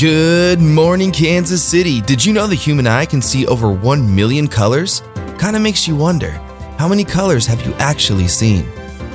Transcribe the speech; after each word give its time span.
Good 0.00 0.62
morning, 0.62 1.12
Kansas 1.12 1.62
City. 1.62 2.00
Did 2.00 2.24
you 2.24 2.32
know 2.32 2.46
the 2.46 2.54
human 2.54 2.86
eye 2.86 3.04
can 3.04 3.20
see 3.20 3.46
over 3.46 3.70
1 3.70 4.14
million 4.14 4.48
colors? 4.48 5.02
Kinda 5.38 5.60
makes 5.60 5.86
you 5.86 5.94
wonder 5.94 6.30
how 6.78 6.88
many 6.88 7.04
colors 7.04 7.44
have 7.44 7.66
you 7.66 7.74
actually 7.74 8.26
seen? 8.26 8.64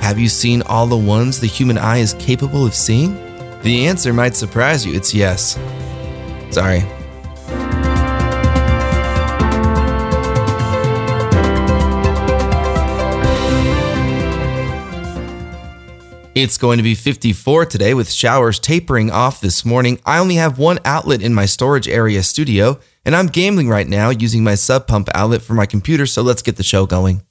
Have 0.00 0.18
you 0.18 0.30
seen 0.30 0.62
all 0.62 0.86
the 0.86 0.96
ones 0.96 1.38
the 1.38 1.46
human 1.46 1.76
eye 1.76 1.98
is 1.98 2.14
capable 2.14 2.64
of 2.64 2.74
seeing? 2.74 3.12
The 3.60 3.88
answer 3.88 4.14
might 4.14 4.34
surprise 4.34 4.86
you. 4.86 4.94
It's 4.94 5.12
yes. 5.12 5.58
Sorry. 6.50 6.86
It's 16.36 16.58
going 16.58 16.76
to 16.76 16.84
be 16.84 16.94
54 16.94 17.66
today 17.66 17.92
with 17.92 18.08
showers 18.08 18.60
tapering 18.60 19.10
off 19.10 19.40
this 19.40 19.64
morning. 19.64 19.98
I 20.06 20.18
only 20.18 20.36
have 20.36 20.60
one 20.60 20.78
outlet 20.84 21.22
in 21.22 21.34
my 21.34 21.44
storage 21.44 21.88
area 21.88 22.22
studio, 22.22 22.78
and 23.04 23.16
I'm 23.16 23.26
gambling 23.26 23.68
right 23.68 23.88
now 23.88 24.10
using 24.10 24.44
my 24.44 24.54
sump 24.54 24.86
pump 24.86 25.08
outlet 25.12 25.42
for 25.42 25.54
my 25.54 25.66
computer, 25.66 26.06
so 26.06 26.22
let's 26.22 26.42
get 26.42 26.54
the 26.54 26.62
show 26.62 26.86
going. 26.86 27.22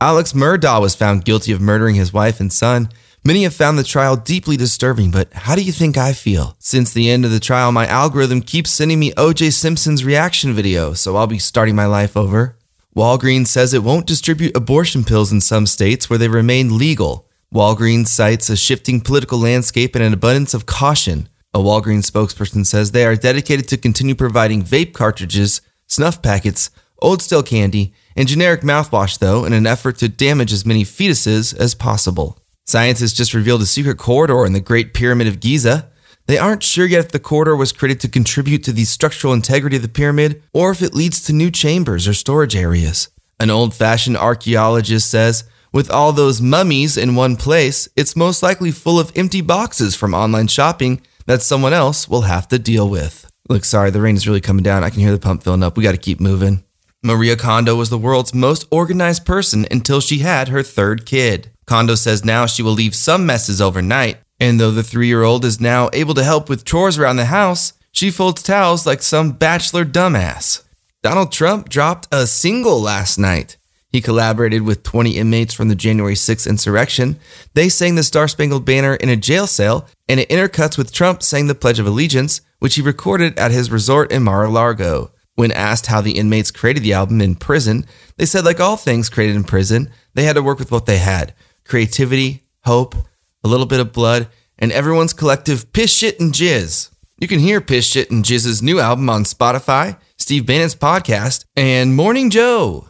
Alex 0.00 0.32
Murdaugh 0.32 0.80
was 0.80 0.96
found 0.96 1.24
guilty 1.24 1.52
of 1.52 1.60
murdering 1.60 1.94
his 1.94 2.12
wife 2.12 2.40
and 2.40 2.52
son. 2.52 2.88
Many 3.24 3.44
have 3.44 3.54
found 3.54 3.78
the 3.78 3.84
trial 3.84 4.16
deeply 4.16 4.56
disturbing, 4.56 5.12
but 5.12 5.32
how 5.32 5.54
do 5.54 5.62
you 5.62 5.70
think 5.70 5.96
I 5.96 6.12
feel? 6.12 6.56
Since 6.58 6.92
the 6.92 7.08
end 7.08 7.24
of 7.24 7.30
the 7.30 7.38
trial, 7.38 7.70
my 7.70 7.86
algorithm 7.86 8.40
keeps 8.40 8.72
sending 8.72 8.98
me 8.98 9.12
OJ 9.12 9.52
Simpson's 9.52 10.04
reaction 10.04 10.52
video, 10.52 10.94
so 10.94 11.14
I'll 11.14 11.28
be 11.28 11.38
starting 11.38 11.76
my 11.76 11.86
life 11.86 12.16
over. 12.16 12.56
Walgreens 12.96 13.46
says 13.46 13.72
it 13.72 13.84
won't 13.84 14.08
distribute 14.08 14.56
abortion 14.56 15.04
pills 15.04 15.30
in 15.30 15.40
some 15.40 15.64
states 15.64 16.10
where 16.10 16.18
they 16.18 16.26
remain 16.26 16.76
legal. 16.76 17.27
Walgreens 17.52 18.08
cites 18.08 18.50
a 18.50 18.56
shifting 18.56 19.00
political 19.00 19.38
landscape 19.38 19.94
and 19.94 20.04
an 20.04 20.12
abundance 20.12 20.52
of 20.52 20.66
caution. 20.66 21.30
A 21.54 21.58
Walgreens 21.58 22.10
spokesperson 22.10 22.66
says 22.66 22.92
they 22.92 23.06
are 23.06 23.16
dedicated 23.16 23.66
to 23.68 23.78
continue 23.78 24.14
providing 24.14 24.62
vape 24.62 24.92
cartridges, 24.92 25.62
snuff 25.86 26.20
packets, 26.20 26.70
old 27.00 27.22
stale 27.22 27.42
candy, 27.42 27.94
and 28.14 28.28
generic 28.28 28.60
mouthwash, 28.60 29.18
though, 29.18 29.46
in 29.46 29.54
an 29.54 29.66
effort 29.66 29.96
to 29.98 30.10
damage 30.10 30.52
as 30.52 30.66
many 30.66 30.84
fetuses 30.84 31.56
as 31.56 31.74
possible. 31.74 32.38
Scientists 32.66 33.14
just 33.14 33.32
revealed 33.32 33.62
a 33.62 33.66
secret 33.66 33.96
corridor 33.96 34.44
in 34.44 34.52
the 34.52 34.60
Great 34.60 34.92
Pyramid 34.92 35.26
of 35.26 35.40
Giza. 35.40 35.90
They 36.26 36.36
aren't 36.36 36.62
sure 36.62 36.84
yet 36.84 37.06
if 37.06 37.12
the 37.12 37.18
corridor 37.18 37.56
was 37.56 37.72
created 37.72 38.00
to 38.00 38.08
contribute 38.08 38.62
to 38.64 38.72
the 38.72 38.84
structural 38.84 39.32
integrity 39.32 39.76
of 39.76 39.82
the 39.82 39.88
pyramid 39.88 40.42
or 40.52 40.70
if 40.70 40.82
it 40.82 40.94
leads 40.94 41.22
to 41.22 41.32
new 41.32 41.50
chambers 41.50 42.06
or 42.06 42.12
storage 42.12 42.54
areas. 42.54 43.08
An 43.40 43.48
old 43.48 43.72
fashioned 43.72 44.18
archaeologist 44.18 45.08
says, 45.08 45.44
with 45.72 45.90
all 45.90 46.12
those 46.12 46.40
mummies 46.40 46.96
in 46.96 47.14
one 47.14 47.36
place, 47.36 47.88
it's 47.96 48.16
most 48.16 48.42
likely 48.42 48.70
full 48.70 48.98
of 48.98 49.12
empty 49.14 49.40
boxes 49.40 49.94
from 49.94 50.14
online 50.14 50.48
shopping 50.48 51.00
that 51.26 51.42
someone 51.42 51.72
else 51.72 52.08
will 52.08 52.22
have 52.22 52.48
to 52.48 52.58
deal 52.58 52.88
with. 52.88 53.30
Look, 53.48 53.64
sorry, 53.64 53.90
the 53.90 54.00
rain 54.00 54.16
is 54.16 54.26
really 54.26 54.40
coming 54.40 54.62
down. 54.62 54.84
I 54.84 54.90
can 54.90 55.00
hear 55.00 55.12
the 55.12 55.18
pump 55.18 55.42
filling 55.42 55.62
up. 55.62 55.76
We 55.76 55.82
got 55.82 55.92
to 55.92 55.98
keep 55.98 56.20
moving. 56.20 56.64
Marie 57.02 57.34
Kondo 57.36 57.76
was 57.76 57.90
the 57.90 57.98
world's 57.98 58.34
most 58.34 58.66
organized 58.70 59.24
person 59.24 59.66
until 59.70 60.00
she 60.00 60.18
had 60.18 60.48
her 60.48 60.62
third 60.62 61.06
kid. 61.06 61.50
Kondo 61.66 61.94
says 61.94 62.24
now 62.24 62.46
she 62.46 62.62
will 62.62 62.72
leave 62.72 62.94
some 62.94 63.24
messes 63.24 63.60
overnight, 63.60 64.18
and 64.40 64.58
though 64.58 64.70
the 64.70 64.82
three 64.82 65.06
year 65.06 65.22
old 65.22 65.44
is 65.44 65.60
now 65.60 65.90
able 65.92 66.14
to 66.14 66.24
help 66.24 66.48
with 66.48 66.64
chores 66.64 66.98
around 66.98 67.16
the 67.16 67.26
house, 67.26 67.74
she 67.92 68.10
folds 68.10 68.42
towels 68.42 68.86
like 68.86 69.02
some 69.02 69.32
bachelor 69.32 69.84
dumbass. 69.84 70.64
Donald 71.02 71.30
Trump 71.30 71.68
dropped 71.68 72.08
a 72.10 72.26
single 72.26 72.80
last 72.80 73.18
night. 73.18 73.57
He 73.98 74.02
collaborated 74.02 74.62
with 74.62 74.84
20 74.84 75.16
inmates 75.16 75.52
from 75.52 75.66
the 75.66 75.74
January 75.74 76.14
6th 76.14 76.48
insurrection. 76.48 77.18
They 77.54 77.68
sang 77.68 77.96
the 77.96 78.04
Star 78.04 78.28
Spangled 78.28 78.64
Banner 78.64 78.94
in 78.94 79.08
a 79.08 79.16
jail 79.16 79.48
cell, 79.48 79.88
and 80.08 80.20
it 80.20 80.28
intercuts 80.28 80.78
with 80.78 80.92
Trump 80.92 81.20
saying 81.20 81.48
the 81.48 81.56
Pledge 81.56 81.80
of 81.80 81.86
Allegiance, 81.88 82.40
which 82.60 82.76
he 82.76 82.80
recorded 82.80 83.36
at 83.36 83.50
his 83.50 83.72
resort 83.72 84.12
in 84.12 84.22
Mar 84.22 84.44
a 84.44 84.50
Largo. 84.50 85.10
When 85.34 85.50
asked 85.50 85.86
how 85.86 86.00
the 86.00 86.12
inmates 86.12 86.52
created 86.52 86.84
the 86.84 86.92
album 86.92 87.20
in 87.20 87.34
prison, 87.34 87.86
they 88.18 88.24
said, 88.24 88.44
like 88.44 88.60
all 88.60 88.76
things 88.76 89.10
created 89.10 89.34
in 89.34 89.42
prison, 89.42 89.90
they 90.14 90.22
had 90.22 90.34
to 90.34 90.44
work 90.44 90.60
with 90.60 90.70
what 90.70 90.86
they 90.86 90.98
had 90.98 91.34
creativity, 91.64 92.44
hope, 92.62 92.94
a 93.42 93.48
little 93.48 93.66
bit 93.66 93.80
of 93.80 93.92
blood, 93.92 94.28
and 94.60 94.70
everyone's 94.70 95.12
collective 95.12 95.72
piss, 95.72 95.92
shit, 95.92 96.20
and 96.20 96.32
jizz. 96.32 96.90
You 97.18 97.26
can 97.26 97.40
hear 97.40 97.60
Piss, 97.60 97.84
Shit, 97.84 98.12
and 98.12 98.24
Jizz's 98.24 98.62
new 98.62 98.78
album 98.78 99.10
on 99.10 99.24
Spotify, 99.24 99.98
Steve 100.18 100.46
Bannon's 100.46 100.76
podcast, 100.76 101.46
and 101.56 101.96
Morning 101.96 102.30
Joe. 102.30 102.87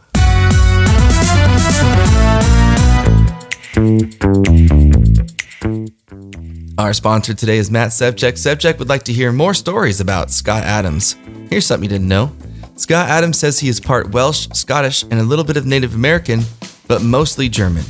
Our 6.79 6.93
sponsor 6.93 7.33
today 7.33 7.57
is 7.57 7.69
Matt 7.69 7.89
Sevchek. 7.89 8.35
Sevchek 8.35 8.79
would 8.79 8.87
like 8.87 9.03
to 9.03 9.11
hear 9.11 9.33
more 9.33 9.53
stories 9.53 9.99
about 9.99 10.31
Scott 10.31 10.63
Adams. 10.63 11.17
Here's 11.49 11.65
something 11.65 11.83
you 11.83 11.89
didn't 11.89 12.07
know. 12.07 12.31
Scott 12.77 13.09
Adams 13.09 13.37
says 13.37 13.59
he 13.59 13.67
is 13.67 13.81
part 13.81 14.11
Welsh, 14.11 14.47
Scottish, 14.53 15.03
and 15.03 15.15
a 15.15 15.23
little 15.23 15.43
bit 15.43 15.57
of 15.57 15.65
Native 15.65 15.93
American, 15.93 16.43
but 16.87 17.01
mostly 17.01 17.49
German. 17.49 17.83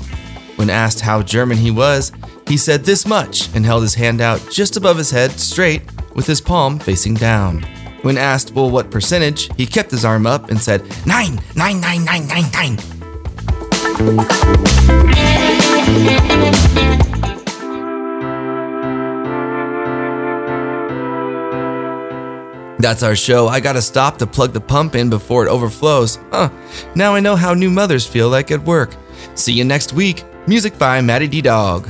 When 0.55 0.71
asked 0.71 1.01
how 1.01 1.21
German 1.21 1.59
he 1.59 1.69
was, 1.69 2.11
he 2.47 2.57
said 2.57 2.83
this 2.83 3.05
much 3.05 3.55
and 3.55 3.63
held 3.63 3.83
his 3.83 3.93
hand 3.93 4.21
out 4.21 4.41
just 4.51 4.75
above 4.75 4.97
his 4.97 5.11
head 5.11 5.33
straight 5.33 5.83
with 6.15 6.25
his 6.25 6.41
palm 6.41 6.79
facing 6.79 7.13
down. 7.13 7.61
When 8.01 8.17
asked, 8.17 8.55
well, 8.55 8.71
what 8.71 8.89
percentage, 8.89 9.55
he 9.55 9.67
kept 9.67 9.91
his 9.91 10.03
arm 10.03 10.25
up 10.25 10.49
and 10.49 10.59
said, 10.59 10.81
nine, 11.05 11.39
nine, 11.55 11.79
nine, 11.79 12.05
nine, 12.05 12.25
nine, 12.27 12.49
nine. 12.53 12.79
That's 22.79 23.03
our 23.03 23.15
show. 23.15 23.49
I 23.49 23.59
gotta 23.59 23.81
stop 23.81 24.17
to 24.19 24.25
plug 24.27 24.53
the 24.53 24.61
pump 24.61 24.95
in 24.95 25.09
before 25.09 25.45
it 25.45 25.49
overflows. 25.49 26.17
Huh. 26.31 26.49
Now 26.95 27.13
I 27.13 27.19
know 27.19 27.35
how 27.35 27.53
new 27.53 27.69
mothers 27.69 28.07
feel 28.07 28.29
like 28.29 28.51
at 28.51 28.63
work. 28.63 28.95
See 29.35 29.51
you 29.51 29.65
next 29.65 29.91
week. 29.91 30.23
Music 30.47 30.77
by 30.79 31.01
Maddie 31.01 31.27
D 31.27 31.41
Dog. 31.41 31.87